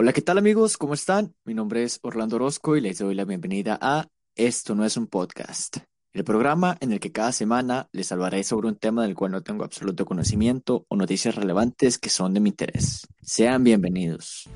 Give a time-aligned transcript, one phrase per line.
[0.00, 0.76] Hola, ¿qué tal amigos?
[0.76, 1.34] ¿Cómo están?
[1.44, 5.08] Mi nombre es Orlando Orozco y les doy la bienvenida a Esto no es un
[5.08, 5.78] podcast,
[6.12, 9.42] el programa en el que cada semana les hablaré sobre un tema del cual no
[9.42, 13.08] tengo absoluto conocimiento o noticias relevantes que son de mi interés.
[13.22, 14.48] Sean bienvenidos.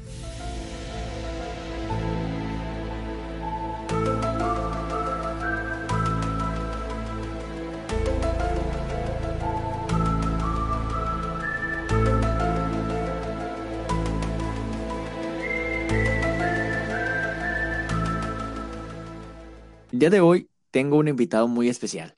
[19.92, 22.16] El día de hoy tengo un invitado muy especial,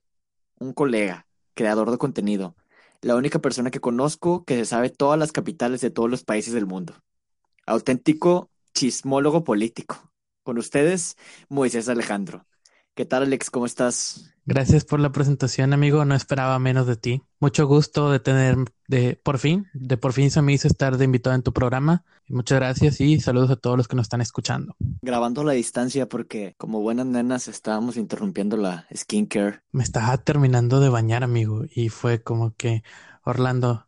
[0.60, 2.55] un colega, creador de contenido,
[3.01, 6.55] la única persona que conozco que se sabe todas las capitales de todos los países
[6.55, 6.95] del mundo.
[7.66, 10.12] Auténtico chismólogo político.
[10.45, 11.16] Con ustedes,
[11.48, 12.46] Moisés Alejandro.
[12.95, 13.51] ¿Qué tal, Alex?
[13.51, 14.34] ¿Cómo estás?
[14.46, 16.04] Gracias por la presentación, amigo.
[16.04, 17.22] No esperaba menos de ti.
[17.40, 18.58] Mucho gusto de tener,
[18.88, 22.04] de por fin, de por fin se me hizo estar de invitado en tu programa.
[22.28, 24.76] Muchas gracias y saludos a todos los que nos están escuchando.
[25.00, 29.62] Grabando a la distancia porque como buenas nenas estábamos interrumpiendo la skincare.
[29.73, 32.82] Me estaba terminando de bañar, amigo, y fue como que
[33.24, 33.86] Orlando,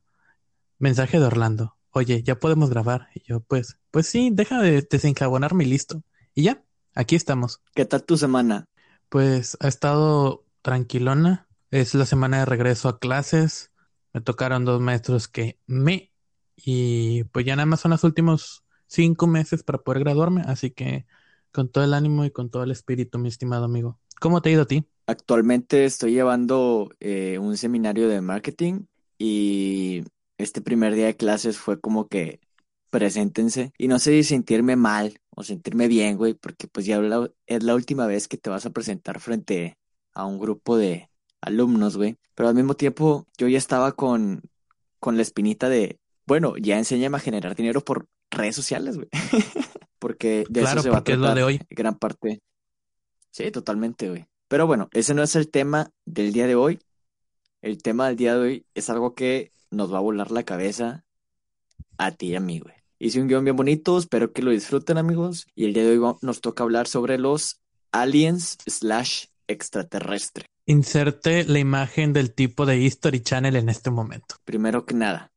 [0.79, 1.77] mensaje de Orlando.
[1.91, 3.09] Oye, ya podemos grabar.
[3.15, 6.03] Y yo, pues, pues sí, deja de desenjabonarme y listo.
[6.35, 6.63] Y ya,
[6.95, 7.61] aquí estamos.
[7.75, 8.65] ¿Qué tal tu semana?
[9.11, 11.47] Pues ha estado tranquilona.
[11.71, 13.71] Es la semana de regreso a clases.
[14.13, 16.13] Me tocaron dos maestros que me.
[16.57, 20.43] Y pues ya nada más son los últimos cinco meses para poder graduarme.
[20.45, 21.07] Así que
[21.53, 24.01] con todo el ánimo y con todo el espíritu, mi estimado amigo.
[24.21, 24.85] ¿Cómo te ha ido a ti?
[25.07, 28.87] Actualmente estoy llevando eh, un seminario de marketing
[29.19, 30.03] y
[30.39, 32.41] este primer día de clases fue como que
[32.91, 33.71] preséntense.
[33.79, 37.01] Y no sé si sentirme mal o sentirme bien, güey, porque pues ya
[37.47, 39.77] es la última vez que te vas a presentar frente
[40.17, 42.17] a un grupo de alumnos, güey.
[42.35, 44.43] Pero al mismo tiempo yo ya estaba con,
[44.99, 49.09] con la espinita de, bueno, ya enséñame a generar dinero por redes sociales, güey.
[49.99, 51.61] porque de claro, eso se va a porque es lo de hoy.
[51.71, 52.41] gran parte.
[53.31, 54.27] Sí, totalmente, güey.
[54.49, 56.79] Pero bueno, ese no es el tema del día de hoy.
[57.61, 61.05] El tema del día de hoy es algo que nos va a volar la cabeza
[61.99, 62.75] a ti y a mí, güey.
[62.99, 65.47] Hice un guion bien bonito, espero que lo disfruten, amigos.
[65.55, 67.61] Y el día de hoy nos toca hablar sobre los
[67.93, 70.47] aliens slash extraterrestre.
[70.67, 74.37] Inserte la imagen del tipo de History Channel en este momento.
[74.45, 75.31] Primero que nada,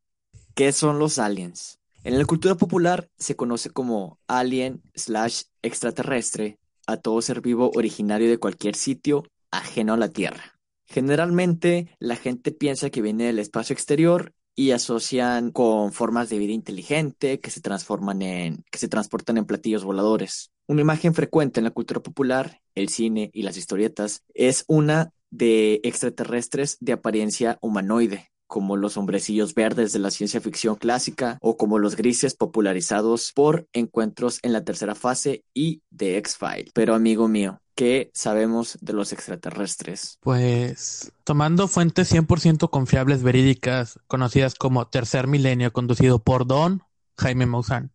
[0.55, 1.79] ¿qué son los aliens?
[2.03, 8.29] En la cultura popular se conoce como alien slash extraterrestre a todo ser vivo originario
[8.29, 10.59] de cualquier sitio ajeno a la Tierra.
[10.87, 16.53] Generalmente la gente piensa que viene del espacio exterior y asocian con formas de vida
[16.53, 20.51] inteligente que se transforman en, que se transportan en platillos voladores.
[20.69, 25.81] Una imagen frecuente en la cultura popular, el cine y las historietas es una de
[25.83, 31.79] extraterrestres de apariencia humanoide, como los hombrecillos verdes de la ciencia ficción clásica o como
[31.79, 36.69] los grises popularizados por encuentros en la tercera fase y de X-Files.
[36.75, 40.17] Pero amigo mío, ¿Qué sabemos de los extraterrestres?
[40.19, 46.83] Pues tomando fuentes 100% confiables, verídicas, conocidas como Tercer Milenio, conducido por Don
[47.17, 47.93] Jaime Maussan.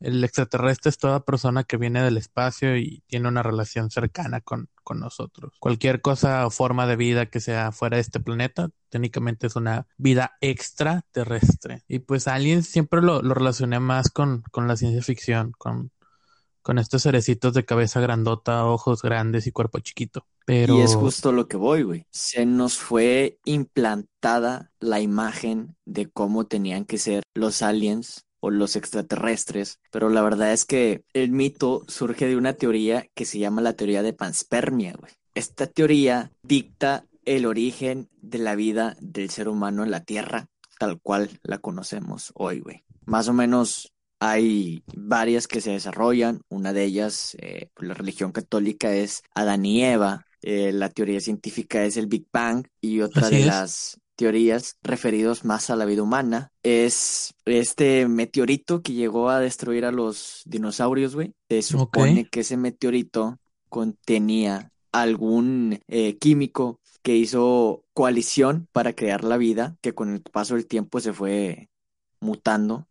[0.00, 4.68] El extraterrestre es toda persona que viene del espacio y tiene una relación cercana con,
[4.82, 5.52] con nosotros.
[5.60, 9.86] Cualquier cosa o forma de vida que sea fuera de este planeta, técnicamente es una
[9.98, 11.84] vida extraterrestre.
[11.86, 15.92] Y pues alguien siempre lo, lo relacioné más con, con la ciencia ficción, con
[16.62, 20.26] con estos cerecitos de cabeza grandota, ojos grandes y cuerpo chiquito.
[20.44, 20.76] Pero...
[20.76, 22.06] Y es justo lo que voy, güey.
[22.10, 28.76] Se nos fue implantada la imagen de cómo tenían que ser los aliens o los
[28.76, 33.62] extraterrestres, pero la verdad es que el mito surge de una teoría que se llama
[33.62, 35.12] la teoría de panspermia, güey.
[35.34, 41.00] Esta teoría dicta el origen de la vida del ser humano en la Tierra, tal
[41.00, 42.82] cual la conocemos hoy, güey.
[43.04, 48.92] Más o menos hay varias que se desarrollan, una de ellas, eh, la religión católica
[48.92, 53.36] es Adán y Eva, eh, la teoría científica es el Big Bang y otra Así
[53.36, 53.46] de es.
[53.46, 59.86] las teorías referidos más a la vida humana es este meteorito que llegó a destruir
[59.86, 61.32] a los dinosaurios, güey.
[61.48, 63.38] Se supone que ese meteorito
[63.70, 70.54] contenía algún eh, químico que hizo coalición para crear la vida, que con el paso
[70.54, 71.70] del tiempo se fue
[72.20, 72.88] mutando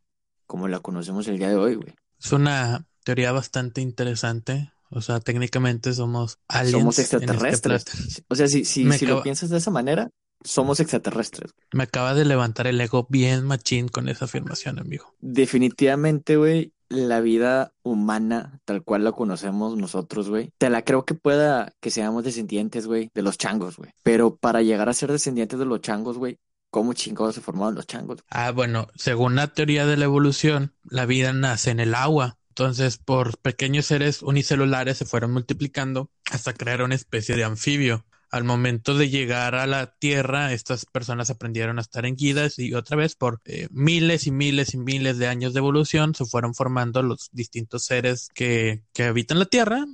[0.48, 1.94] como la conocemos el día de hoy, güey.
[2.19, 4.71] Es una teoría bastante interesante.
[4.89, 6.71] O sea, técnicamente somos aliens.
[6.71, 8.24] Somos este extraterrestres.
[8.27, 10.09] o sea, si, si, si lo piensas de esa manera,
[10.44, 11.53] somos extraterrestres.
[11.74, 15.13] Me acaba de levantar el ego bien machín con esa afirmación, amigo.
[15.19, 21.13] Definitivamente, güey, la vida humana, tal cual la conocemos nosotros, güey, te la creo que
[21.13, 23.91] pueda que seamos descendientes, güey, de los changos, güey.
[24.03, 26.39] Pero para llegar a ser descendientes de los changos, güey,
[26.71, 28.19] cómo chingados se formaron los changos.
[28.30, 32.38] Ah, bueno, según la teoría de la evolución, la vida nace en el agua.
[32.50, 38.06] Entonces, por pequeños seres unicelulares se fueron multiplicando hasta crear una especie de anfibio.
[38.31, 42.76] Al momento de llegar a la Tierra, estas personas aprendieron a estar en guidas y
[42.76, 46.54] otra vez por eh, miles y miles y miles de años de evolución se fueron
[46.54, 49.86] formando los distintos seres que, que habitan la Tierra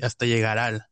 [0.00, 0.86] hasta llegar al,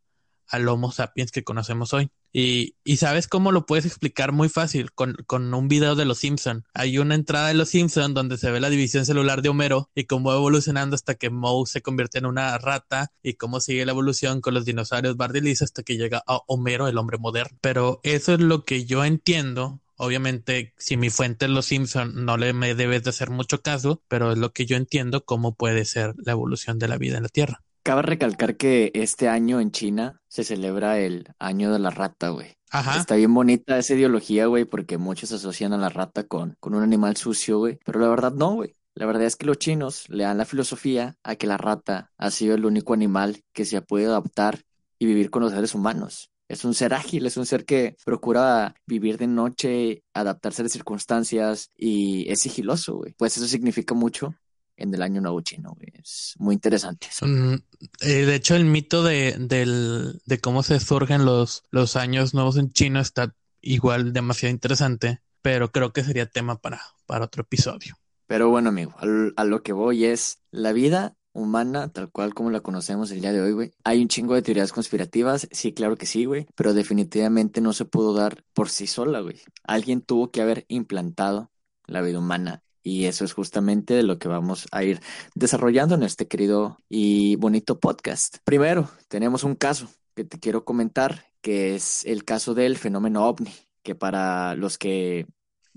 [0.47, 2.11] al Homo sapiens que conocemos hoy.
[2.33, 5.17] Y, y, sabes cómo lo puedes explicar muy fácil con,
[5.55, 6.65] un video de los Simpson.
[6.73, 10.05] Hay una entrada de los Simpson donde se ve la división celular de Homero y
[10.05, 13.93] cómo va evolucionando hasta que Moe se convierte en una rata y cómo sigue la
[13.93, 17.59] evolución con los dinosaurios Bart y hasta que llega a Homero, el hombre moderno.
[17.61, 22.37] Pero eso es lo que yo entiendo Obviamente, si mi fuente es Los Simpson, no
[22.37, 25.85] le me debes de hacer mucho caso, pero es lo que yo entiendo cómo puede
[25.85, 27.63] ser la evolución de la vida en la Tierra.
[27.83, 32.55] Cabe recalcar que este año en China se celebra el año de la rata, güey.
[32.71, 32.99] Ajá.
[32.99, 36.83] Está bien bonita esa ideología, güey, porque muchos asocian a la rata con, con un
[36.85, 37.81] animal sucio, güey.
[37.85, 38.75] Pero la verdad no, güey.
[38.95, 42.31] La verdad es que los chinos le dan la filosofía a que la rata ha
[42.31, 44.63] sido el único animal que se ha podido adaptar
[44.99, 46.31] y vivir con los seres humanos.
[46.49, 50.73] Es un ser ágil, es un ser que procura vivir de noche, adaptarse a las
[50.73, 53.15] circunstancias y es sigiloso, güey.
[53.17, 54.35] Pues eso significa mucho
[54.83, 55.77] en el año nuevo chino.
[55.95, 57.09] Es muy interesante.
[57.23, 57.55] Mm,
[58.01, 62.73] eh, de hecho, el mito de, de cómo se surgen los, los años nuevos en
[62.73, 67.97] China está igual demasiado interesante, pero creo que sería tema para, para otro episodio.
[68.27, 68.95] Pero bueno, amigo,
[69.37, 73.33] a lo que voy es la vida humana, tal cual como la conocemos el día
[73.33, 73.73] de hoy, güey.
[73.85, 77.85] Hay un chingo de teorías conspirativas, sí, claro que sí, güey, pero definitivamente no se
[77.85, 79.41] pudo dar por sí sola, güey.
[79.65, 81.51] Alguien tuvo que haber implantado
[81.87, 85.01] la vida humana y eso es justamente de lo que vamos a ir
[85.35, 88.39] desarrollando en este querido y bonito podcast.
[88.45, 93.53] Primero, tenemos un caso que te quiero comentar, que es el caso del fenómeno ovni,
[93.83, 95.27] que para los que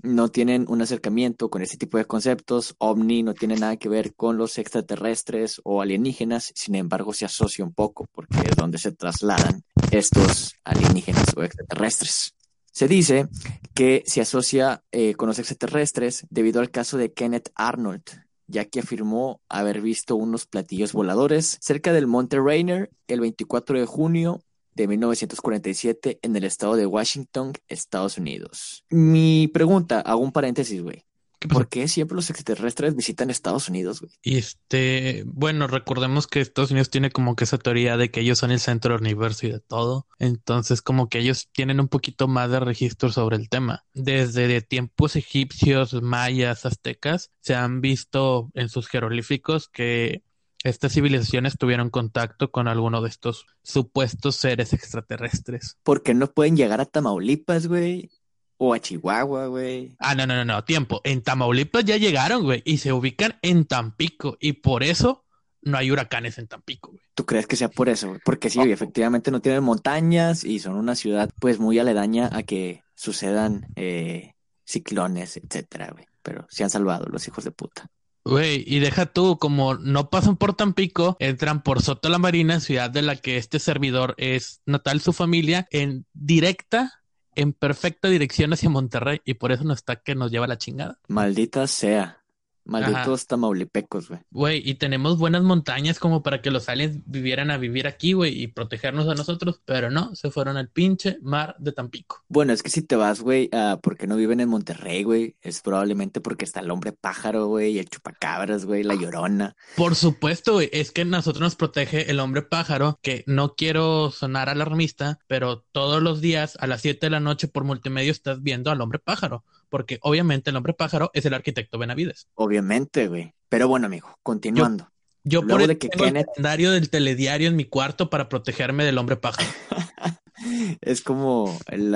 [0.02, 4.14] no tienen un acercamiento con este tipo de conceptos, ovni no tiene nada que ver
[4.14, 8.92] con los extraterrestres o alienígenas, sin embargo se asocia un poco porque es donde se
[8.92, 12.34] trasladan estos alienígenas o extraterrestres.
[12.70, 13.28] Se dice
[13.76, 18.04] que se asocia eh, con los extraterrestres debido al caso de Kenneth Arnold,
[18.46, 23.84] ya que afirmó haber visto unos platillos voladores cerca del Monte Rainer el 24 de
[23.84, 24.40] junio
[24.74, 28.82] de 1947 en el estado de Washington, Estados Unidos.
[28.88, 31.04] Mi pregunta, hago un paréntesis, güey.
[31.54, 34.12] ¿Por qué siempre los extraterrestres visitan Estados Unidos, güey?
[34.22, 38.50] Este, bueno, recordemos que Estados Unidos tiene como que esa teoría de que ellos son
[38.50, 40.06] el centro del universo y de todo.
[40.18, 43.84] Entonces, como que ellos tienen un poquito más de registro sobre el tema.
[43.94, 50.22] Desde tiempos egipcios, mayas, aztecas, se han visto en sus jeroglíficos que
[50.64, 55.78] estas civilizaciones tuvieron contacto con alguno de estos supuestos seres extraterrestres.
[55.84, 58.10] ¿Por qué no pueden llegar a Tamaulipas, güey?
[58.58, 59.94] O a Chihuahua, güey.
[59.98, 61.00] Ah, no, no, no, no, tiempo.
[61.04, 65.24] En Tamaulipas ya llegaron, güey, y se ubican en Tampico, y por eso
[65.62, 67.02] no hay huracanes en Tampico, güey.
[67.14, 68.16] ¿Tú crees que sea por eso?
[68.24, 72.82] Porque sí, efectivamente no tienen montañas y son una ciudad, pues, muy aledaña a que
[72.94, 76.06] sucedan eh, ciclones, etcétera, güey.
[76.22, 77.90] Pero se han salvado los hijos de puta.
[78.24, 82.90] Güey, y deja tú, como no pasan por Tampico, entran por Soto la Marina, ciudad
[82.90, 87.04] de la que este servidor es natal, su familia, en directa
[87.36, 90.98] en perfecta dirección hacia Monterrey y por eso no está que nos lleva la chingada.
[91.08, 92.22] Maldita sea.
[92.66, 94.20] Malditos tamaulipecos, güey.
[94.30, 98.42] Güey, y tenemos buenas montañas como para que los aliens vivieran a vivir aquí, güey,
[98.42, 102.24] y protegernos a nosotros, pero no, se fueron al pinche mar de Tampico.
[102.28, 105.62] Bueno, es que si te vas, güey, uh, porque no viven en Monterrey, güey, es
[105.62, 109.56] probablemente porque está el hombre pájaro, güey, el chupacabras, güey, la llorona.
[109.76, 114.48] Por supuesto, güey, es que nosotros nos protege el hombre pájaro, que no quiero sonar
[114.48, 118.70] alarmista, pero todos los días a las 7 de la noche por multimedia estás viendo
[118.70, 122.28] al hombre pájaro porque obviamente el hombre pájaro es el arquitecto Benavides.
[122.34, 123.32] Obviamente, güey.
[123.48, 124.90] Pero bueno, amigo, continuando.
[125.24, 129.48] Yo, por el calendario del telediario en mi cuarto para protegerme del hombre pájaro.
[130.80, 131.90] es como el,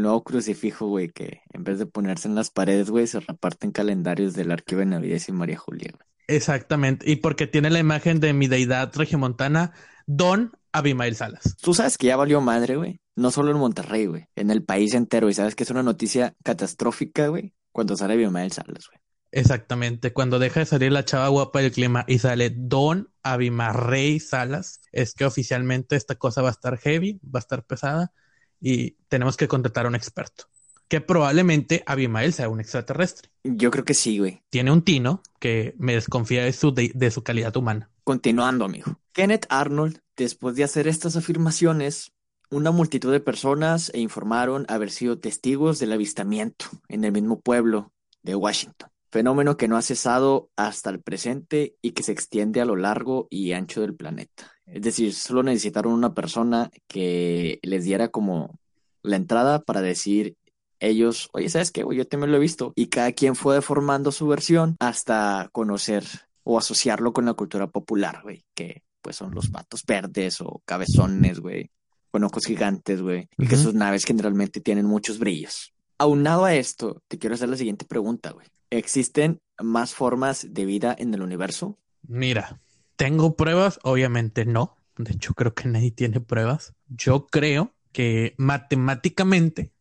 [0.00, 4.34] nuevo crucifijo, güey, que en vez de ponerse en las paredes, güey, se reparten calendarios
[4.34, 5.92] del Arquio Benavides y María Julia.
[6.28, 7.10] Exactamente.
[7.10, 9.72] Y porque tiene la imagen de mi deidad regiomontana,
[10.06, 11.56] Don Abimael Salas.
[11.60, 13.00] Tú sabes que ya valió madre, güey.
[13.14, 14.28] No solo en Monterrey, güey.
[14.36, 15.28] En el país entero.
[15.28, 17.54] Y sabes que es una noticia catastrófica, güey.
[17.72, 19.00] Cuando sale Abimael Salas, güey.
[19.32, 20.12] Exactamente.
[20.12, 25.14] Cuando deja de salir la chava guapa del clima y sale Don Abimarrey Salas, es
[25.14, 28.12] que oficialmente esta cosa va a estar heavy, va a estar pesada
[28.60, 30.44] y tenemos que contratar a un experto.
[30.88, 33.30] Que probablemente Abimael sea un extraterrestre.
[33.42, 34.42] Yo creo que sí, güey.
[34.50, 37.90] Tiene un tino que me desconfía de su, de su calidad humana.
[38.06, 39.00] Continuando, amigo.
[39.12, 42.12] Kenneth Arnold, después de hacer estas afirmaciones,
[42.52, 47.92] una multitud de personas e informaron haber sido testigos del avistamiento en el mismo pueblo
[48.22, 52.64] de Washington, fenómeno que no ha cesado hasta el presente y que se extiende a
[52.64, 54.52] lo largo y ancho del planeta.
[54.66, 58.56] Es decir, solo necesitaron una persona que les diera como
[59.02, 60.36] la entrada para decir
[60.78, 61.84] ellos, oye, ¿sabes qué?
[61.90, 62.72] Yo también lo he visto.
[62.76, 66.04] Y cada quien fue deformando su versión hasta conocer
[66.48, 71.40] o asociarlo con la cultura popular, güey, que pues son los patos verdes o cabezones,
[71.40, 71.72] güey,
[72.12, 75.74] con ojos gigantes, güey, y que sus naves generalmente tienen muchos brillos.
[75.98, 78.46] Aunado a esto, te quiero hacer la siguiente pregunta, güey.
[78.70, 81.80] ¿Existen más formas de vida en el universo?
[82.06, 82.60] Mira,
[82.94, 83.80] ¿tengo pruebas?
[83.82, 84.76] Obviamente no.
[84.96, 86.74] De hecho, creo que nadie tiene pruebas.
[86.86, 89.72] Yo creo que matemáticamente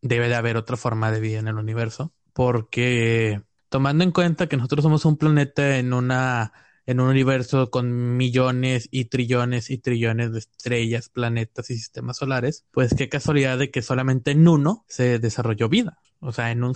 [0.00, 4.56] debe de haber otra forma de vida en el universo, porque tomando en cuenta que
[4.56, 6.52] nosotros somos un planeta en una
[6.86, 12.64] en un universo con millones y trillones y trillones de estrellas, planetas y sistemas solares,
[12.70, 15.98] pues qué casualidad de que solamente en uno se desarrolló vida.
[16.20, 16.74] O sea, en un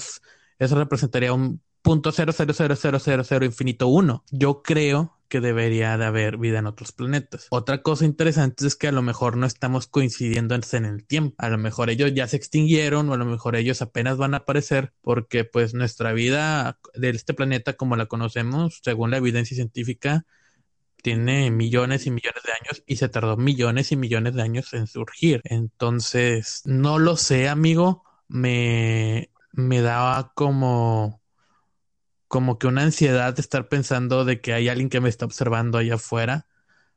[0.58, 4.22] eso representaría un punto cero cero cero cero cero infinito uno.
[4.30, 7.46] Yo creo que debería de haber vida en otros planetas.
[7.48, 11.34] Otra cosa interesante es que a lo mejor no estamos coincidiendo en el tiempo.
[11.38, 14.38] A lo mejor ellos ya se extinguieron o a lo mejor ellos apenas van a
[14.38, 20.26] aparecer porque pues nuestra vida de este planeta como la conocemos, según la evidencia científica,
[21.02, 24.86] tiene millones y millones de años y se tardó millones y millones de años en
[24.86, 25.40] surgir.
[25.44, 28.04] Entonces, no lo sé, amigo.
[28.28, 31.21] Me, me daba como
[32.32, 35.76] como que una ansiedad de estar pensando de que hay alguien que me está observando
[35.76, 36.46] allá afuera.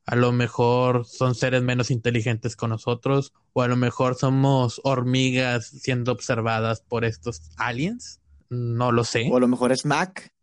[0.06, 5.68] A lo mejor son seres menos inteligentes con nosotros, o a lo mejor somos hormigas
[5.68, 8.22] siendo observadas por estos aliens.
[8.50, 9.28] No lo sé.
[9.30, 10.34] O a lo mejor es Mac.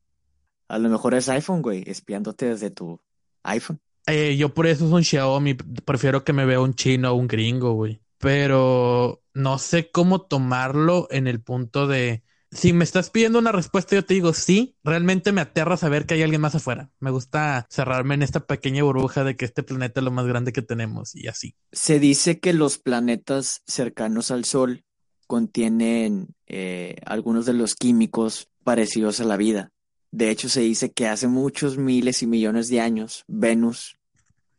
[0.69, 3.01] A lo mejor es iPhone, güey, espiándote desde tu
[3.45, 3.81] iPhone.
[4.07, 5.55] Eh, yo por eso es un Xiaomi.
[5.55, 8.03] Prefiero que me vea un chino o un gringo, güey.
[8.19, 13.97] Pero no sé cómo tomarlo en el punto de si me estás pidiendo una respuesta,
[13.97, 14.77] yo te digo sí.
[14.85, 16.91] Realmente me aterra saber que hay alguien más afuera.
[17.01, 20.53] Me gusta cerrarme en esta pequeña burbuja de que este planeta es lo más grande
[20.53, 21.57] que tenemos y así.
[21.73, 24.85] Se dice que los planetas cercanos al Sol
[25.27, 29.73] contienen eh, algunos de los químicos parecidos a la vida.
[30.11, 33.97] De hecho, se dice que hace muchos miles y millones de años, Venus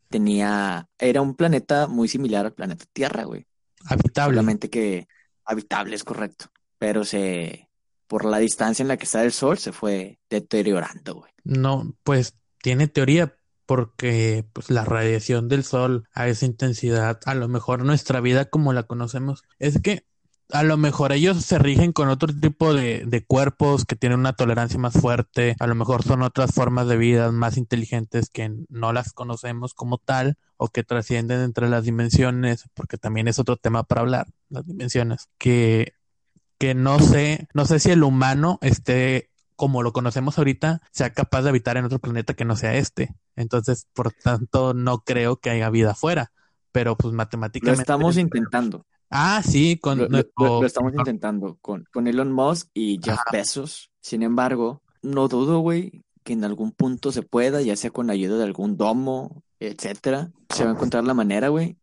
[0.10, 3.46] tenía, era un planeta muy similar al planeta Tierra, güey.
[3.86, 4.34] Habitable.
[4.34, 5.08] Solamente que
[5.46, 6.46] habitable es correcto,
[6.80, 7.70] pero se,
[8.14, 11.32] por la distancia en la que está el Sol, se fue deteriorando, güey.
[11.44, 17.48] No, pues tiene teoría porque pues, la radiación del Sol a esa intensidad, a lo
[17.48, 20.06] mejor nuestra vida como la conocemos, es que
[20.52, 24.34] a lo mejor ellos se rigen con otro tipo de, de, cuerpos que tienen una
[24.34, 28.94] tolerancia más fuerte, a lo mejor son otras formas de vida más inteligentes que no
[28.94, 33.82] las conocemos como tal o que trascienden entre las dimensiones, porque también es otro tema
[33.82, 35.94] para hablar, las dimensiones, que
[36.64, 41.42] que no sé, no sé si el humano esté como lo conocemos ahorita, sea capaz
[41.42, 43.14] de habitar en otro planeta que no sea este.
[43.36, 46.32] Entonces, por tanto, no creo que haya vida afuera.
[46.72, 47.80] Pero pues matemáticamente.
[47.80, 48.86] Lo estamos intentando.
[49.10, 53.92] Ah, sí, con lo, estamos intentando con, con Elon Musk y Jeff Bezos.
[54.00, 58.14] Sin embargo, no dudo, güey, que en algún punto se pueda, ya sea con la
[58.14, 61.76] ayuda de algún domo, etcétera, se va a encontrar la manera, güey,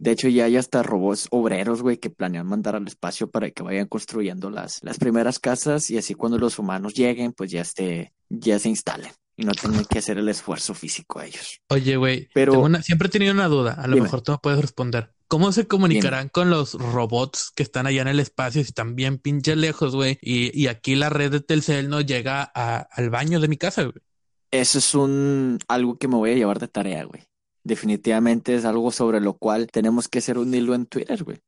[0.00, 3.62] de hecho, ya hay hasta robots obreros, güey, que planean mandar al espacio para que
[3.62, 8.14] vayan construyendo las, las primeras casas y así cuando los humanos lleguen, pues ya esté,
[8.30, 11.60] ya se instalen y no tengan que hacer el esfuerzo físico a ellos.
[11.68, 15.12] Oye, güey, pero siempre he tenido una duda, a lo mejor tú me puedes responder.
[15.28, 19.18] ¿Cómo se comunicarán con los robots que están allá en el espacio si están bien
[19.18, 20.18] pinche lejos, güey?
[20.22, 24.02] Y, y, aquí la red de Telcel no llega al baño de mi casa, güey.
[24.50, 27.29] Eso es un algo que me voy a llevar de tarea, güey
[27.64, 31.38] definitivamente es algo sobre lo cual tenemos que hacer un hilo en Twitter, güey.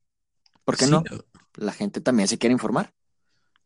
[0.63, 1.03] ¿Por qué no?
[1.55, 2.93] La gente también se quiere informar.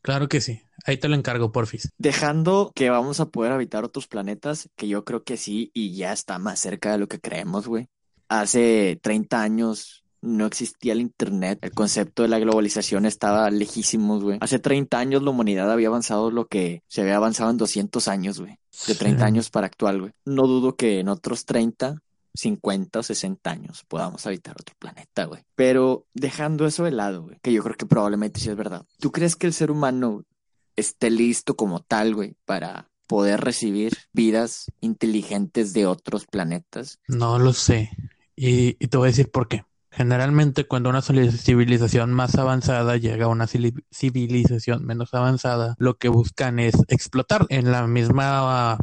[0.02, 0.62] Claro que sí.
[0.86, 1.92] Ahí te lo encargo, porfis.
[1.98, 6.14] Dejando que vamos a poder habitar otros planetas, que yo creo que sí, y ya
[6.14, 7.88] está más cerca de lo que creemos, güey.
[8.30, 14.38] Hace 30 años no existía el Internet, el concepto de la globalización estaba lejísimo, güey.
[14.42, 18.40] Hace 30 años la humanidad había avanzado lo que se había avanzado en 200 años,
[18.40, 18.58] güey.
[18.88, 20.12] De 30 años para actual, güey.
[20.26, 22.02] No dudo que en otros 30
[22.38, 25.44] 50 o 60 años podamos habitar otro planeta, güey.
[25.56, 28.86] Pero dejando eso de lado, güey, que yo creo que probablemente sí es verdad.
[29.00, 30.24] ¿Tú crees que el ser humano
[30.76, 37.00] esté listo como tal, güey, para poder recibir vidas inteligentes de otros planetas?
[37.08, 37.92] No lo sé.
[38.36, 39.64] Y, te voy a decir por qué.
[39.90, 46.60] Generalmente cuando una civilización más avanzada llega a una civilización menos avanzada, lo que buscan
[46.60, 48.78] es explotar en la misma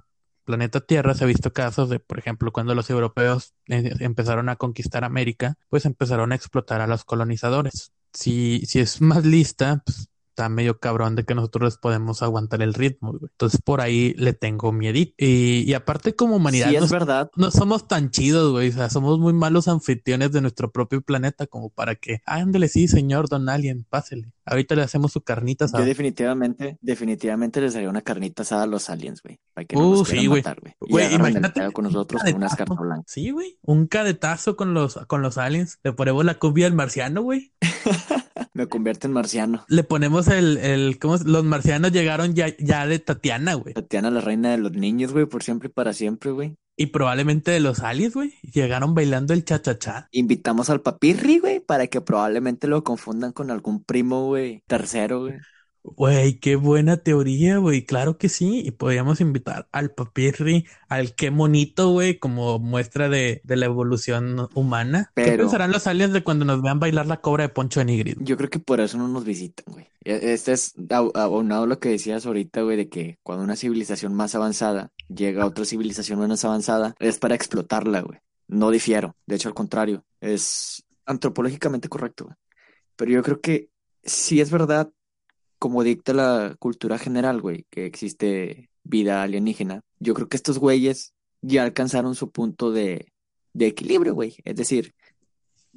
[0.44, 4.56] planeta Tierra se ha visto casos de, por ejemplo, cuando los europeos eh, empezaron a
[4.56, 7.92] conquistar América, pues empezaron a explotar a los colonizadores.
[8.12, 12.60] Si, si es más lista, pues está medio cabrón de que nosotros les podemos aguantar
[12.60, 13.30] el ritmo, güey.
[13.30, 14.98] Entonces por ahí le tengo miedo.
[14.98, 16.68] Y, y aparte como humanidad...
[16.70, 17.30] Sí, es verdad.
[17.36, 18.70] No somos tan chidos, güey.
[18.70, 22.88] O sea, somos muy malos anfitriones de nuestro propio planeta como para que, ándale, sí,
[22.88, 24.32] señor Don Alien, pásele.
[24.44, 25.82] Ahorita le hacemos su carnita asada.
[25.84, 29.38] Yo definitivamente, definitivamente les haría una carnita asada a los aliens, güey.
[29.54, 30.42] Para que no Uh, nos sí, güey.
[30.42, 30.74] matar, güey.
[30.80, 33.04] Güey, imagínate con un nosotros con unas cartas blancas.
[33.06, 33.56] Sí, güey.
[33.62, 35.78] Un cadetazo con los, con los aliens.
[35.82, 37.52] Le ponemos la cumbia al marciano, güey.
[38.54, 39.64] Me convierte en marciano.
[39.68, 41.16] Le ponemos el, el, ¿cómo?
[41.16, 41.24] es?
[41.24, 43.74] Los marcianos llegaron ya, ya de Tatiana, güey.
[43.74, 46.56] Tatiana, la reina de los niños, güey, por siempre y para siempre, güey.
[46.76, 48.34] Y probablemente de los aliens, güey.
[48.42, 50.08] Llegaron bailando el cha-cha-cha.
[50.12, 55.34] Invitamos al papirri, güey, para que probablemente lo confundan con algún primo, güey, tercero, güey.
[55.86, 57.84] Güey, qué buena teoría, güey.
[57.84, 58.62] Claro que sí.
[58.64, 64.48] Y podríamos invitar al papirri, al qué monito, güey, como muestra de, de la evolución
[64.54, 65.12] humana.
[65.14, 67.84] ¿Qué Pero- pensarán los aliens de cuando nos vean bailar la cobra de Poncho de
[67.84, 68.16] Nigris?
[68.20, 69.86] Yo creo que por eso no nos visitan, güey.
[70.04, 73.54] E- Este es au- aunado a lo que decías ahorita, güey, de que cuando una
[73.54, 78.18] civilización más avanzada llega a otra civilización menos avanzada, es para explotarla, güey.
[78.48, 79.16] No difiero.
[79.26, 82.36] De hecho, al contrario, es antropológicamente correcto, güey.
[82.96, 83.68] Pero yo creo que
[84.02, 84.90] sí es verdad,
[85.64, 89.80] como dicta la cultura general, güey, que existe vida alienígena.
[89.98, 93.10] Yo creo que estos güeyes ya alcanzaron su punto de,
[93.58, 94.36] equilibrio, güey.
[94.44, 94.94] Es decir,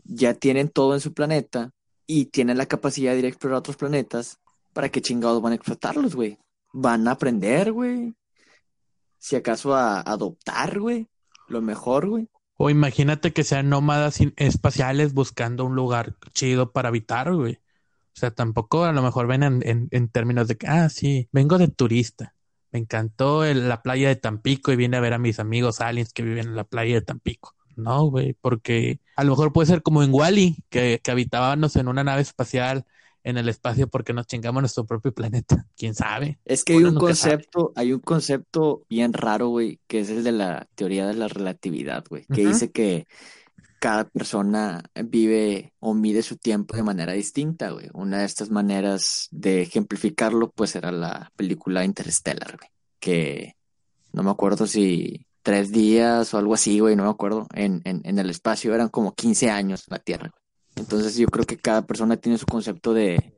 [0.04, 1.72] ya tienen todo en su planeta
[2.06, 4.40] y tienen la capacidad de ir a explorar otros planetas,
[4.74, 6.38] ¿para qué chingados van a explotarlos, güey?
[6.74, 8.14] Van a aprender, güey.
[9.20, 11.08] Si acaso a adoptar, güey.
[11.48, 12.28] Lo mejor, güey.
[12.58, 17.62] O imagínate que sean nómadas espaciales buscando un lugar chido para habitar, güey.
[18.18, 21.30] O sea, tampoco a lo mejor ven en, en- en términos de que, ah, sí,
[21.32, 22.34] vengo de turista.
[22.72, 26.14] Me encantó el- la playa de Tampico y vine a ver a mis amigos aliens
[26.14, 27.54] que viven en la playa de Tampico.
[27.76, 31.88] No, güey, porque a lo mejor puede ser como en Wally, que, que habitábamos en
[31.88, 32.86] una nave espacial
[33.24, 35.68] en el espacio porque nos chingamos nuestro propio planeta.
[35.78, 36.40] ¿Quién sabe?
[36.44, 37.12] Es que hay Uno un sabe.
[37.12, 41.28] concepto, hay un concepto bien raro, güey, que es el de la teoría de la
[41.28, 43.06] relatividad, güey, que dice que
[43.80, 47.90] cada persona vive o mide su tiempo de manera distinta, güey.
[47.94, 53.56] Una de estas maneras de ejemplificarlo, pues, era la película Interstellar, güey, que
[54.14, 58.02] no me acuerdo si tres días o algo así, güey, no me acuerdo, en, en,
[58.04, 60.44] en el espacio eran como 15 años la Tierra, güey.
[60.76, 63.34] Entonces yo creo que cada persona tiene su concepto de,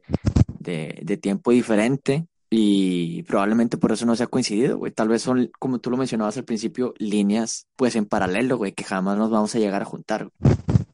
[0.60, 4.92] de, de tiempo diferente y probablemente por eso no se ha coincidido, güey.
[4.92, 8.84] Tal vez son, como tú lo mencionabas al principio, líneas pues en paralelo, güey, que
[8.84, 10.30] jamás nos vamos a llegar a juntar.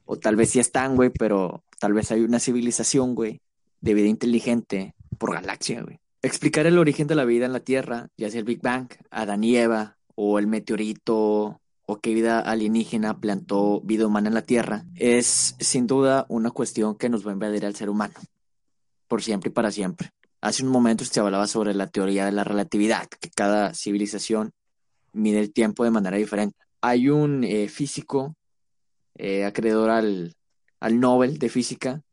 [0.06, 3.42] O tal vez sí están, güey, pero tal vez hay una civilización, güey,
[3.82, 6.00] de vida inteligente por galaxia, güey.
[6.22, 9.44] Explicar el origen de la vida en la Tierra, ya sea el Big Bang, Adán
[9.44, 14.86] y Eva, o el meteorito, o qué vida alienígena plantó vida humana en la Tierra,
[14.96, 18.16] es sin duda una cuestión que nos va a invadir al ser humano,
[19.08, 20.10] por siempre y para siempre.
[20.46, 24.52] Hace un momento se hablaba sobre la teoría de la relatividad, que cada civilización
[25.12, 26.56] mide el tiempo de manera diferente.
[26.82, 28.36] Hay un eh, físico
[29.16, 30.36] eh, acreedor al,
[30.80, 32.04] al Nobel de Física,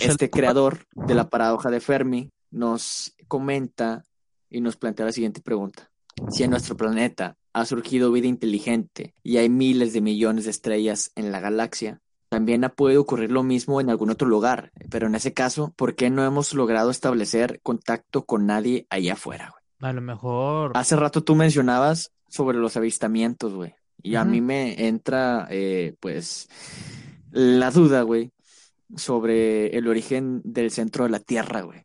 [0.00, 4.02] este creador de la paradoja de Fermi, nos comenta
[4.50, 5.88] y nos plantea la siguiente pregunta.
[6.30, 11.12] Si en nuestro planeta ha surgido vida inteligente y hay miles de millones de estrellas
[11.14, 15.16] en la galaxia, también ha podido ocurrir lo mismo en algún otro lugar, pero en
[15.16, 19.52] ese caso, ¿por qué no hemos logrado establecer contacto con nadie allá afuera?
[19.52, 19.90] güey?
[19.90, 20.70] A lo mejor.
[20.76, 26.48] Hace rato tú mencionabas sobre los avistamientos, güey, y a mí me entra, eh, pues,
[27.32, 28.30] la duda, güey,
[28.96, 31.84] sobre el origen del centro de la Tierra, güey,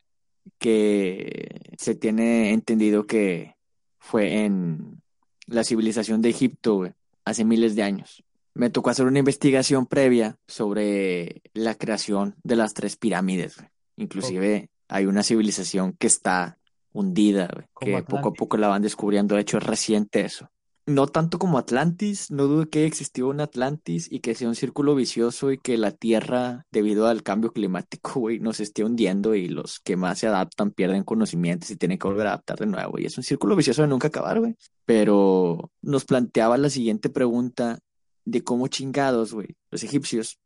[0.60, 3.55] que se tiene entendido que
[3.97, 5.01] fue en
[5.47, 6.91] la civilización de Egipto, güey,
[7.25, 8.23] hace miles de años.
[8.56, 13.70] Me tocó hacer una investigación previa sobre la creación de las tres pirámides, güey.
[13.98, 16.58] Inclusive hay una civilización que está
[16.94, 19.36] hundida, güey, que poco a poco la van descubriendo.
[19.36, 20.50] De hecho, es reciente eso.
[20.88, 24.54] No tanto como Atlantis, no dudo que haya existido un Atlantis y que sea un
[24.54, 29.50] círculo vicioso y que la Tierra, debido al cambio climático, güey, nos esté hundiendo y
[29.50, 33.00] los que más se adaptan pierden conocimientos y tienen que volver a adaptar de nuevo.
[33.00, 34.56] Y es un círculo vicioso de nunca acabar, güey.
[34.86, 37.80] Pero nos planteaba la siguiente pregunta
[38.26, 40.40] de cómo chingados, güey, los egipcios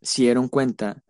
[0.00, 1.04] se dieron cuenta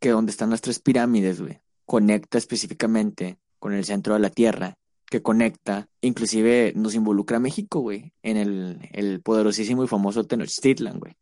[0.00, 4.78] que donde están las tres pirámides, güey, conecta específicamente con el centro de la Tierra
[5.10, 11.00] que conecta, inclusive nos involucra a México, güey, en el, el poderosísimo y famoso Tenochtitlan,
[11.00, 11.14] güey.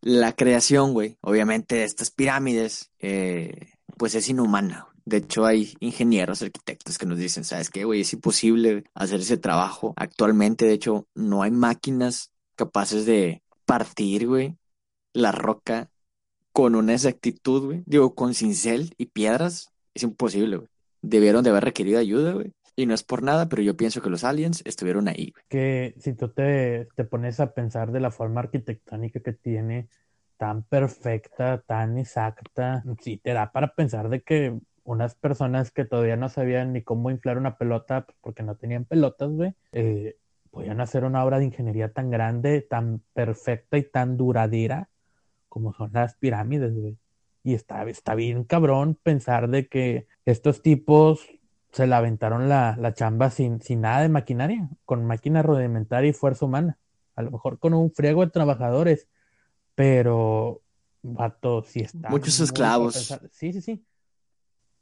[0.00, 4.88] La creación, güey, obviamente de estas pirámides, eh, pues es inhumana.
[5.04, 8.02] De hecho, hay ingenieros, arquitectos que nos dicen, ¿sabes qué, güey?
[8.02, 9.94] Es imposible hacer ese trabajo.
[9.96, 14.56] Actualmente, de hecho, no hay máquinas capaces de partir, güey,
[15.12, 15.90] la roca
[16.52, 17.82] con una exactitud, güey.
[17.86, 20.68] Digo, con cincel y piedras, es imposible, güey.
[21.00, 22.52] Debieron de haber requerido ayuda, güey.
[22.74, 25.32] Y no es por nada, pero yo pienso que los aliens estuvieron ahí.
[25.48, 29.88] Que si tú te, te pones a pensar de la forma arquitectónica que tiene,
[30.42, 36.16] tan perfecta, tan exacta, sí te da para pensar de que unas personas que todavía
[36.16, 40.16] no sabían ni cómo inflar una pelota, pues, porque no tenían pelotas, güey, eh,
[40.52, 44.90] podían hacer una obra de ingeniería tan grande, tan perfecta y tan duradera
[45.48, 46.96] como son las pirámides, güey.
[47.42, 51.26] Y está, está bien cabrón pensar de que estos tipos
[51.72, 56.12] se la aventaron la, la chamba sin, sin nada de maquinaria, con máquina rudimentaria y
[56.12, 56.78] fuerza humana.
[57.16, 59.08] A lo mejor con un friego de trabajadores,
[59.74, 60.60] pero,
[61.02, 62.10] vato, sí está.
[62.10, 63.18] Muchos esclavos.
[63.30, 63.84] Sí, sí, sí.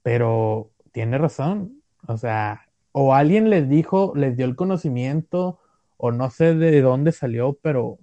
[0.02, 1.82] Pero tiene razón.
[2.06, 5.58] O sea, o alguien les dijo, les dio el conocimiento,
[5.96, 7.98] o no sé de dónde salió, pero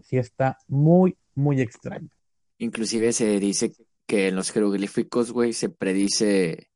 [0.00, 2.08] sí está muy, muy extraño.
[2.58, 3.74] Inclusive se dice
[4.06, 6.70] que en los jeroglíficos, güey, se predice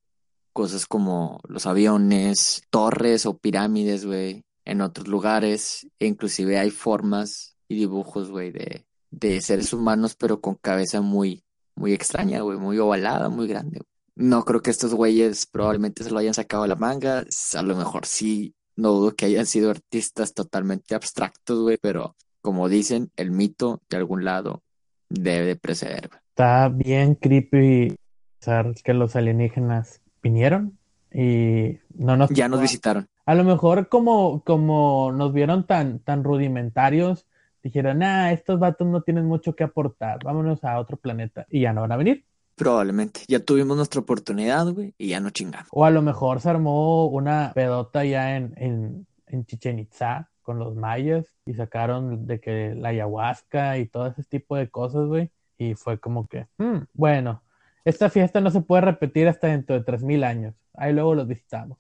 [0.52, 5.86] cosas como los aviones, torres o pirámides, güey, en otros lugares.
[5.98, 11.44] E inclusive hay formas y dibujos, güey, de, de seres humanos, pero con cabeza muy,
[11.74, 13.80] muy extraña, güey, muy ovalada, muy grande.
[14.18, 17.24] No creo que estos güeyes probablemente se lo hayan sacado a la manga.
[17.56, 22.68] A lo mejor sí, no dudo que hayan sido artistas totalmente abstractos, güey, pero como
[22.68, 24.64] dicen, el mito de algún lado
[25.08, 26.10] debe de preceder.
[26.30, 27.96] Está bien creepy
[28.40, 30.76] pensar que los alienígenas vinieron
[31.14, 32.30] y no nos...
[32.30, 33.08] Ya nos visitaron.
[33.24, 37.24] A lo mejor como, como nos vieron tan, tan rudimentarios,
[37.62, 41.72] dijeron, ah, estos vatos no tienen mucho que aportar, vámonos a otro planeta y ya
[41.72, 42.24] no van a venir.
[42.58, 43.20] Probablemente.
[43.28, 45.68] Ya tuvimos nuestra oportunidad, güey, y ya no chingamos.
[45.70, 50.58] O a lo mejor se armó una pedota ya en, en, en Chichen Itza con
[50.58, 55.30] los mayas y sacaron de que la ayahuasca y todo ese tipo de cosas, güey.
[55.56, 57.42] Y fue como que, hmm, bueno,
[57.84, 60.54] esta fiesta no se puede repetir hasta dentro de 3000 años.
[60.74, 61.78] Ahí luego los visitamos.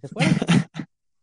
[0.00, 0.24] ¿Se fue?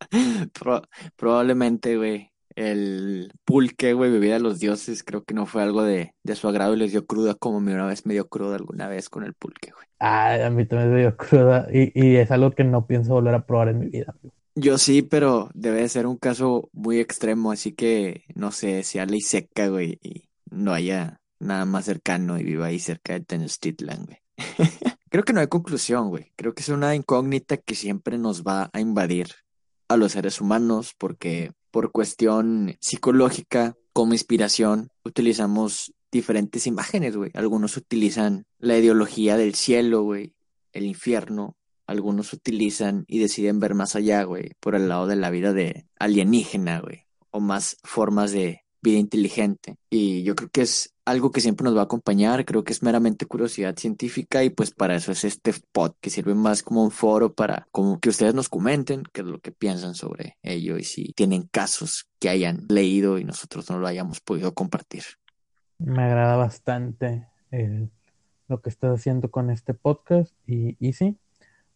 [1.15, 6.13] probablemente, güey el pulque, güey, bebida de los dioses, creo que no fue algo de,
[6.23, 8.87] de su agrado y les dio cruda como mi una vez me dio cruda alguna
[8.87, 9.85] vez con el pulque, güey.
[9.99, 13.35] Ah, a mí también me dio cruda y, y es algo que no pienso volver
[13.35, 14.15] a probar en mi vida.
[14.55, 18.99] Yo sí, pero debe de ser un caso muy extremo, así que no sé, si
[19.05, 24.05] ley seca, güey, y no haya nada más cercano y viva ahí cerca de Tenochtitlan,
[24.05, 24.17] güey.
[25.09, 26.33] Creo que no hay conclusión, güey.
[26.35, 29.27] Creo que es una incógnita que siempre nos va a invadir
[29.89, 37.29] a los seres humanos porque por cuestión psicológica, como inspiración, utilizamos diferentes imágenes, güey.
[37.35, 40.33] Algunos utilizan la ideología del cielo, güey,
[40.71, 41.55] el infierno.
[41.85, 45.85] Algunos utilizan y deciden ver más allá, güey, por el lado de la vida de
[45.99, 49.75] alienígena, güey, o más formas de vida inteligente.
[49.91, 52.83] Y yo creo que es algo que siempre nos va a acompañar, creo que es
[52.83, 56.91] meramente curiosidad científica y pues para eso es este pod que sirve más como un
[56.91, 60.83] foro para como que ustedes nos comenten qué es lo que piensan sobre ello y
[60.83, 65.03] si tienen casos que hayan leído y nosotros no lo hayamos podido compartir.
[65.79, 67.25] Me agrada bastante
[68.49, 71.17] lo que estás haciendo con este podcast y, y sí,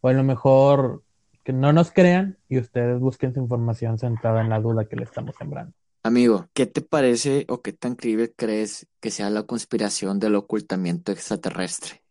[0.01, 1.03] o a lo mejor
[1.45, 5.05] que no nos crean y ustedes busquen su información centrada en la duda que le
[5.05, 5.73] estamos sembrando.
[6.03, 11.11] Amigo, ¿qué te parece o qué tan creíble crees que sea la conspiración del ocultamiento
[11.11, 12.01] extraterrestre?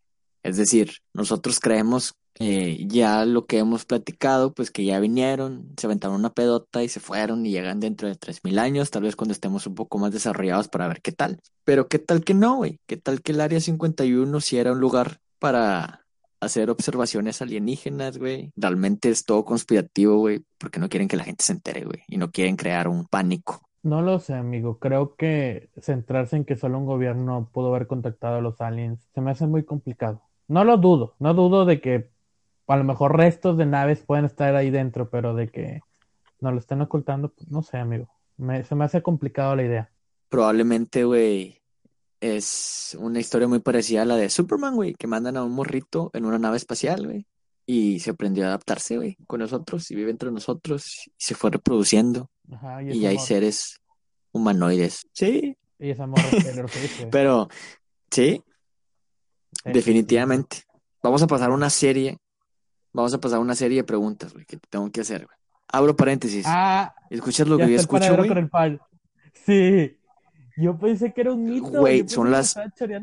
[0.43, 5.87] Es decir, nosotros creemos eh, ya lo que hemos platicado, pues que ya vinieron, se
[5.87, 9.33] aventaron una pedota y se fueron y llegan dentro de 3.000 años, tal vez cuando
[9.33, 11.41] estemos un poco más desarrollados para ver qué tal.
[11.65, 14.79] Pero qué tal que no, güey, qué tal que el Área 51 si era un
[14.79, 16.05] lugar para
[16.39, 18.53] hacer observaciones alienígenas, güey.
[18.55, 22.15] Realmente es todo conspirativo, güey, porque no quieren que la gente se entere, güey, y
[22.15, 23.61] no quieren crear un pánico.
[23.83, 24.77] No lo sé, amigo.
[24.77, 29.21] Creo que centrarse en que solo un gobierno pudo haber contactado a los aliens se
[29.21, 30.21] me hace muy complicado.
[30.47, 32.09] No lo dudo, no dudo de que
[32.67, 35.81] a lo mejor restos de naves pueden estar ahí dentro, pero de que
[36.39, 38.07] no lo estén ocultando, pues no sé, amigo.
[38.37, 39.91] se me hace complicado la idea.
[40.29, 41.61] Probablemente, güey,
[42.21, 46.11] es una historia muy parecida a la de Superman, güey, que mandan a un morrito
[46.13, 47.25] en una nave espacial, güey.
[47.65, 51.51] Y se aprendió a adaptarse, güey, con nosotros y vive entre nosotros y se fue
[51.51, 52.29] reproduciendo
[52.83, 53.81] y, hay seres
[54.31, 55.07] humanoides.
[55.13, 55.57] Sí.
[55.79, 56.23] Y esa morra
[57.11, 57.47] Pero,
[58.09, 58.43] sí,
[59.65, 60.63] definitivamente.
[61.01, 62.17] Vamos a pasar una serie.
[62.93, 65.37] Vamos a pasar una serie de preguntas, güey, que tengo que hacer, güey.
[65.69, 66.45] Abro paréntesis.
[66.47, 68.29] Ah, ¿Escuchas lo que yo escucho, güey?
[69.45, 69.97] Sí.
[70.57, 71.69] Yo pensé que era un mito.
[71.69, 72.55] Güey, son las,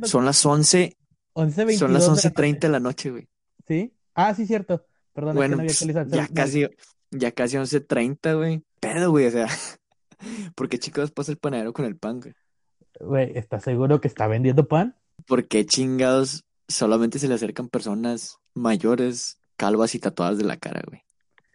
[0.02, 0.96] son las 11.
[1.32, 3.28] 11 son las 11.30 de la noche, güey.
[3.66, 3.92] ¿Sí?
[4.20, 4.84] Ah, sí, cierto.
[5.12, 6.66] Perdón, Bueno, no había pues, ya casi,
[7.12, 8.64] ya casi 11.30, güey.
[8.80, 9.46] Pedo, güey, o sea.
[10.56, 12.34] ¿Por qué chicos pasa el panadero con el pan, güey?
[12.98, 14.96] Güey, ¿estás seguro que está vendiendo pan?
[15.24, 20.82] ¿Por qué chingados solamente se le acercan personas mayores, calvas y tatuadas de la cara,
[20.88, 21.02] güey?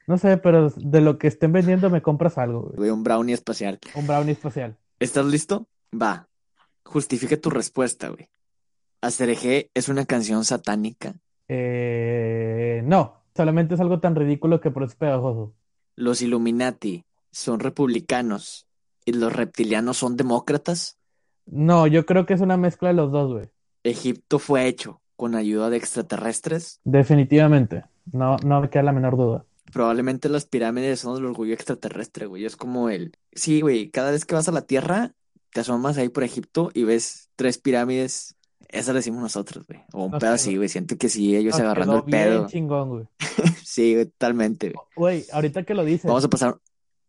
[0.07, 2.75] No sé, pero de lo que estén vendiendo me compras algo, güey.
[2.77, 3.77] Güey, un brownie espacial.
[3.95, 4.77] Un brownie espacial.
[4.99, 5.67] ¿Estás listo?
[5.93, 6.29] Va.
[6.85, 8.29] Justifica tu respuesta, güey.
[9.01, 11.15] Asterejé es una canción satánica.
[11.47, 15.53] Eh, no, solamente es algo tan ridículo que por eso es pegajoso.
[15.95, 18.67] Los Illuminati son republicanos
[19.05, 20.97] y los reptilianos son demócratas.
[21.45, 23.49] No, yo creo que es una mezcla de los dos, güey.
[23.83, 26.79] Egipto fue hecho con ayuda de extraterrestres.
[26.83, 27.83] Definitivamente.
[28.11, 29.45] No, no me queda la menor duda.
[29.71, 32.45] Probablemente las pirámides son el orgullo extraterrestre, güey.
[32.45, 33.13] Es como el...
[33.33, 35.13] Sí, güey, cada vez que vas a la Tierra,
[35.51, 38.32] te asomas ahí por Egipto y ves tres pirámides.
[38.73, 39.81] Esas decimos nosotros, güey.
[39.93, 40.67] O un pedo así, güey.
[40.67, 42.39] Siento que sí, ellos agarrando el pedo.
[42.39, 43.05] bien chingón, güey.
[43.63, 44.85] Sí, güey, totalmente, güey.
[44.95, 46.57] Güey, ahorita que lo dices, Vamos a pasar...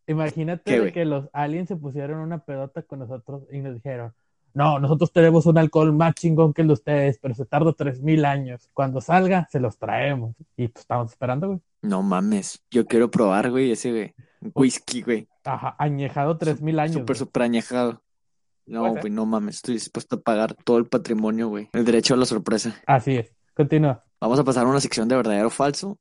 [0.06, 4.12] imagínate que los aliens se pusieron una pedota con nosotros y nos dijeron,
[4.52, 8.00] no, nosotros tenemos un alcohol más chingón que el de ustedes, pero se tardó tres
[8.00, 8.68] mil años.
[8.72, 10.36] Cuando salga, se los traemos.
[10.56, 11.60] Y pues estamos esperando, güey.
[11.82, 12.62] No mames.
[12.70, 14.14] Yo quiero probar, güey, ese, güey.
[14.40, 15.28] Un whisky, güey.
[15.44, 16.94] Ajá, añejado tres mil años.
[16.94, 18.03] Súper, súper añejado.
[18.66, 19.56] No, güey, no mames.
[19.56, 21.68] Estoy dispuesto a pagar todo el patrimonio, güey.
[21.72, 22.80] El derecho a la sorpresa.
[22.86, 23.32] Así es.
[23.54, 24.02] Continúa.
[24.20, 25.98] Vamos a pasar a una sección de verdadero o falso.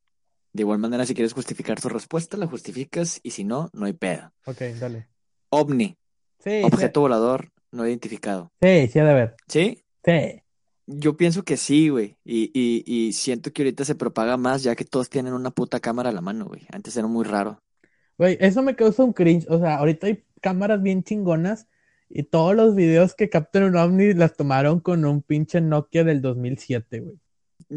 [0.54, 3.20] De igual manera, si quieres justificar tu respuesta, la justificas.
[3.24, 4.32] Y si no, no hay pedo.
[4.46, 5.08] Ok, dale.
[5.50, 5.98] OVNI,
[6.40, 8.52] Sí, objeto volador no identificado.
[8.62, 9.36] sí, sí, ha de ver.
[9.48, 9.84] ¿Sí?
[10.06, 10.42] Sí.
[10.86, 12.18] Yo pienso que sí, güey.
[12.26, 15.80] Y, y, y siento que ahorita se propaga más ya que todos tienen una puta
[15.80, 16.62] cámara a la mano, güey.
[16.72, 17.62] Antes era muy raro.
[18.18, 19.48] Güey, eso me causa un cringe.
[19.50, 21.68] O sea, ahorita hay cámaras bien chingonas
[22.10, 26.22] y todos los videos que captan un ovni las tomaron con un pinche Nokia del
[26.22, 27.20] 2007, güey.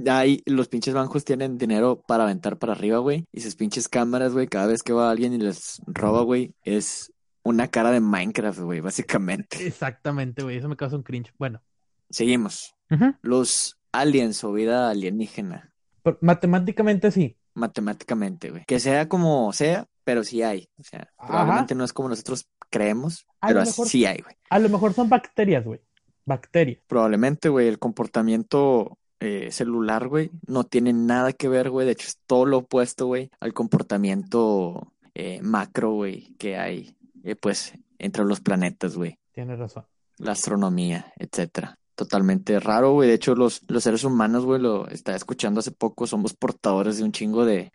[0.08, 3.24] Ahí los pinches bancos tienen dinero para aventar para arriba, güey.
[3.32, 7.12] Y sus pinches cámaras, güey, cada vez que va alguien y les roba, güey, es
[7.42, 9.66] una cara de Minecraft, güey, básicamente.
[9.66, 10.58] Exactamente, güey.
[10.58, 11.32] Eso me causa un cringe.
[11.38, 11.62] Bueno.
[12.10, 12.74] Seguimos.
[13.22, 15.72] Los aliens o vida alienígena,
[16.20, 17.36] matemáticamente sí.
[17.54, 18.64] matemáticamente, güey.
[18.66, 20.68] Que sea como sea, pero sí hay.
[20.78, 21.26] O sea, Ajá.
[21.26, 24.36] probablemente no es como nosotros creemos, A pero mejor- sí hay, güey.
[24.50, 25.80] A lo mejor son bacterias, güey.
[26.24, 26.78] Bacterias.
[26.86, 31.86] Probablemente, güey, el comportamiento eh, celular, güey, no tiene nada que ver, güey.
[31.86, 37.34] De hecho, es todo lo opuesto, güey, al comportamiento eh, macro, güey, que hay, eh,
[37.36, 39.18] pues, entre los planetas, güey.
[39.32, 39.84] Tienes razón.
[40.18, 41.78] La astronomía, etcétera.
[41.94, 43.08] Totalmente raro, güey.
[43.08, 47.04] De hecho, los, los seres humanos, güey, lo estaba escuchando hace poco, somos portadores de
[47.04, 47.72] un chingo de,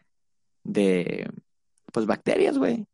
[0.63, 1.27] de,
[1.91, 2.85] pues, bacterias, güey,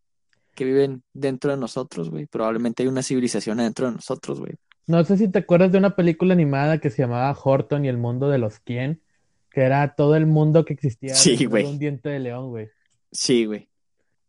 [0.57, 2.25] que viven dentro de nosotros, güey.
[2.25, 4.53] Probablemente hay una civilización adentro de nosotros, güey.
[4.87, 7.97] No sé si te acuerdas de una película animada que se llamaba Horton y el
[7.97, 9.01] mundo de los quién,
[9.51, 11.65] que era todo el mundo que existía Sí, güey.
[11.65, 12.69] un diente de león, güey.
[13.11, 13.69] Sí, güey.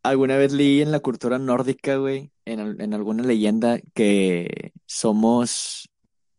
[0.02, 5.88] Alguna vez leí en la cultura nórdica, güey, en, en alguna leyenda que somos,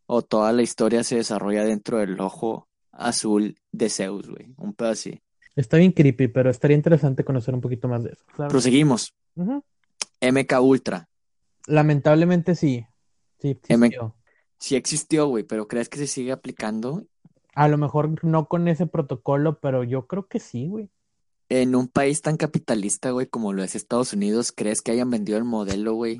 [0.06, 4.54] o toda la historia se desarrolla dentro del ojo azul de Zeus, güey.
[4.56, 5.20] Un pedo así.
[5.56, 8.24] Está bien creepy, pero estaría interesante conocer un poquito más de eso.
[8.48, 9.14] Proseguimos.
[9.34, 9.62] Ujú.
[10.20, 11.08] MK Ultra.
[11.66, 12.86] Lamentablemente sí.
[13.38, 14.16] Sí, existió.
[14.58, 17.06] Sí existió, güey, pero ¿crees que se sigue aplicando?
[17.54, 20.90] A lo mejor no con ese protocolo, pero yo creo que sí, güey.
[21.48, 25.36] En un país tan capitalista, güey, como lo es Estados Unidos, ¿crees que hayan vendido
[25.36, 26.18] el modelo, güey,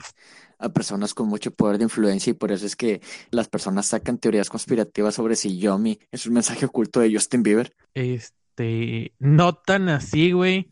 [0.58, 2.30] a personas con mucho poder de influencia?
[2.30, 6.32] Y por eso es que las personas sacan teorías conspirativas sobre si Yomi es un
[6.34, 7.76] mensaje oculto de Justin Bieber.
[7.94, 10.68] Este, no tan así, güey.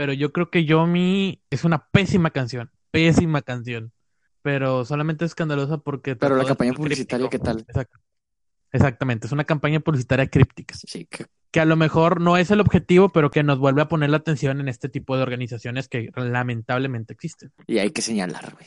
[0.00, 2.70] Pero yo creo que Yomi es una pésima canción.
[2.90, 3.92] Pésima canción.
[4.40, 7.58] Pero solamente es escandalosa porque Pero la campaña publicitaria, ¿qué tal?
[7.68, 7.98] Exacto.
[8.72, 10.74] Exactamente, es una campaña publicitaria críptica.
[10.74, 13.88] Sí, que- Que a lo mejor no es el objetivo, pero que nos vuelve a
[13.88, 17.52] poner la atención en este tipo de organizaciones que lamentablemente existen.
[17.66, 18.66] y hay que señalar, güey.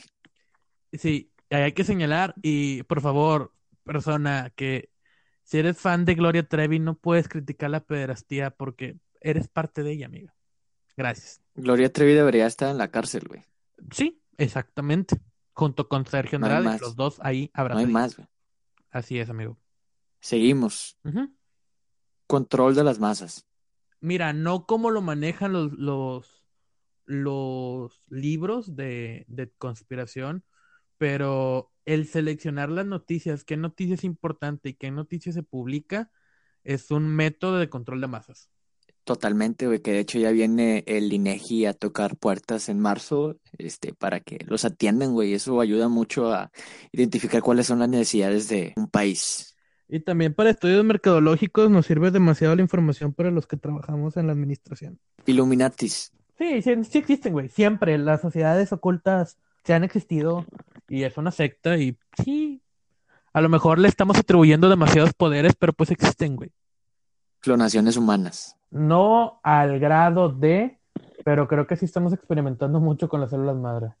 [0.92, 4.88] Sí, hay que señalar y por favor, persona que
[5.42, 9.90] si eres fan de Gloria Trevi no puedes criticar la pederastía porque eres parte de
[9.94, 10.32] ella, amiga.
[10.96, 11.42] Gracias.
[11.54, 13.42] Gloria Trevi debería estar en la cárcel, güey.
[13.90, 15.20] Sí, exactamente.
[15.52, 18.28] Junto con Sergio No Andrade, los dos ahí No hay más, güey.
[18.90, 19.58] Así es, amigo.
[20.20, 20.98] Seguimos.
[22.26, 23.46] Control de las masas.
[24.00, 26.44] Mira, no como lo manejan los, los,
[27.04, 30.44] los libros de, de conspiración,
[30.98, 36.10] pero el seleccionar las noticias, qué noticia es importante y qué noticia se publica,
[36.64, 38.50] es un método de control de masas.
[39.04, 43.92] Totalmente, güey, que de hecho ya viene el INEGI a tocar puertas en marzo, este,
[43.92, 45.34] para que los atiendan, güey.
[45.34, 46.50] Eso ayuda mucho a
[46.90, 49.54] identificar cuáles son las necesidades de un país.
[49.88, 54.26] Y también para estudios mercadológicos nos sirve demasiado la información para los que trabajamos en
[54.26, 54.98] la administración.
[55.26, 56.10] Illuminatis.
[56.38, 57.50] Sí, sí, sí existen, güey.
[57.50, 60.46] Siempre las sociedades ocultas se han existido
[60.88, 62.62] y es una secta y sí,
[63.34, 66.50] a lo mejor le estamos atribuyendo demasiados poderes, pero pues existen, güey.
[67.44, 68.56] Clonaciones humanas.
[68.70, 70.78] No al grado de,
[71.26, 73.92] pero creo que sí estamos experimentando mucho con las células madre.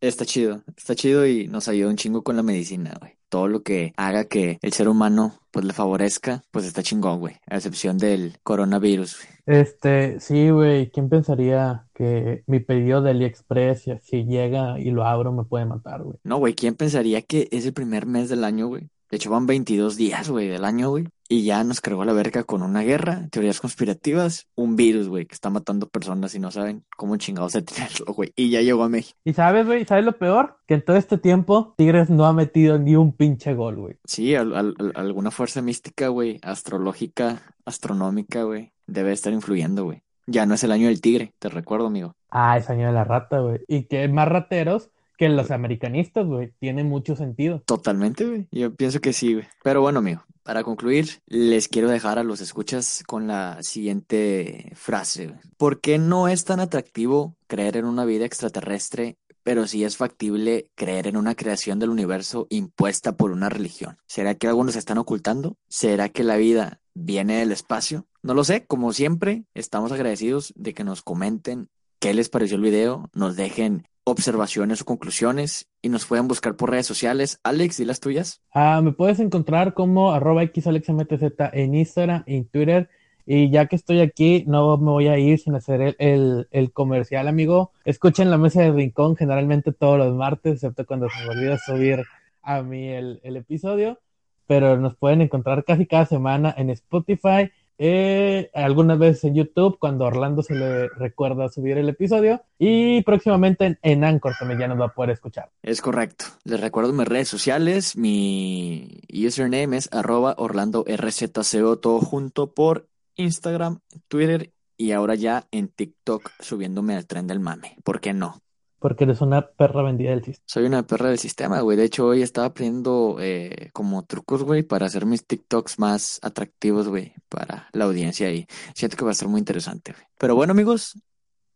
[0.00, 3.12] Está chido, está chido y nos ayuda un chingo con la medicina, güey.
[3.28, 7.36] Todo lo que haga que el ser humano pues le favorezca, pues está chingón, güey.
[7.48, 9.58] A excepción del coronavirus, güey.
[9.60, 10.90] Este, sí, güey.
[10.90, 16.02] ¿Quién pensaría que mi pedido de AliExpress, si llega y lo abro, me puede matar,
[16.02, 16.18] güey?
[16.24, 16.54] No, güey.
[16.54, 18.90] ¿Quién pensaría que es el primer mes del año, güey?
[19.08, 21.06] De hecho, van 22 días, güey, del año, güey.
[21.28, 25.34] Y ya nos cargó la verga con una guerra, teorías conspirativas, un virus, güey, que
[25.34, 28.32] está matando personas y no saben cómo chingados detenerlo, güey.
[28.36, 29.18] Y ya llegó a México.
[29.24, 30.58] Y sabes, güey, ¿sabes lo peor?
[30.66, 33.96] Que en todo este tiempo Tigres no ha metido ni un pinche gol, güey.
[34.04, 40.02] Sí, alguna fuerza mística, güey, astrológica, astronómica, güey, debe estar influyendo, güey.
[40.28, 42.16] Ya no es el año del tigre, te recuerdo, amigo.
[42.30, 43.60] Ah, es año de la rata, güey.
[43.68, 46.52] Y que más rateros que los americanistas, güey.
[46.58, 47.62] Tiene mucho sentido.
[47.66, 48.46] Totalmente, güey.
[48.50, 49.46] Yo pienso que sí, güey.
[49.62, 55.34] Pero bueno, amigo, para concluir, les quiero dejar a los escuchas con la siguiente frase.
[55.56, 60.70] ¿Por qué no es tan atractivo creer en una vida extraterrestre, pero sí es factible
[60.74, 63.98] creer en una creación del universo impuesta por una religión?
[64.06, 65.56] ¿Será que algo nos están ocultando?
[65.68, 68.06] ¿Será que la vida viene del espacio?
[68.22, 72.62] No lo sé, como siempre, estamos agradecidos de que nos comenten qué les pareció el
[72.62, 77.40] video, nos dejen observaciones o conclusiones y nos pueden buscar por redes sociales.
[77.42, 78.40] Alex, ¿y las tuyas?
[78.54, 82.88] Ah, me puedes encontrar como arroba xalexmtz en Instagram y Twitter.
[83.26, 87.26] Y ya que estoy aquí, no me voy a ir sin hacer el, el, comercial,
[87.26, 87.72] amigo.
[87.84, 92.04] Escuchen la mesa de rincón generalmente todos los martes, excepto cuando se me olvida subir
[92.42, 93.98] a mí el, el episodio.
[94.46, 100.06] Pero nos pueden encontrar casi cada semana en Spotify, eh, algunas veces en YouTube cuando
[100.06, 104.80] Orlando se le recuerda subir el episodio y próximamente en, en, Anchor también ya nos
[104.80, 105.50] va a poder escuchar.
[105.62, 106.26] Es correcto.
[106.44, 107.96] Les recuerdo mis redes sociales.
[107.96, 115.68] Mi username es arroba Orlando RZCO todo junto por Instagram, Twitter y ahora ya en
[115.68, 117.76] TikTok subiéndome al tren del mame.
[117.82, 118.40] ¿Por qué no?
[118.86, 120.44] Porque eres una perra vendida del sistema.
[120.46, 121.76] Soy una perra del sistema, güey.
[121.76, 126.86] De hecho, hoy estaba aprendiendo eh, como trucos, güey, para hacer mis TikToks más atractivos,
[126.86, 128.46] güey, para la audiencia y
[128.76, 130.04] siento que va a ser muy interesante, güey.
[130.18, 131.02] Pero bueno, amigos,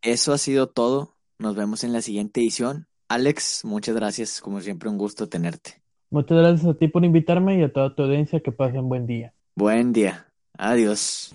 [0.02, 1.14] eso ha sido todo.
[1.38, 2.88] Nos vemos en la siguiente edición.
[3.08, 4.40] Alex, muchas gracias.
[4.40, 5.84] Como siempre, un gusto tenerte.
[6.10, 8.40] Muchas gracias a ti por invitarme y a toda tu audiencia.
[8.40, 9.34] Que pasen buen día.
[9.54, 10.26] Buen día.
[10.58, 11.32] Adiós.